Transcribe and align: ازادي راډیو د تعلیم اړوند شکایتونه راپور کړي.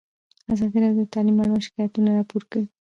ازادي 0.53 0.77
راډیو 0.83 1.03
د 1.07 1.11
تعلیم 1.13 1.37
اړوند 1.41 1.65
شکایتونه 1.67 2.09
راپور 2.17 2.43
کړي. 2.51 2.65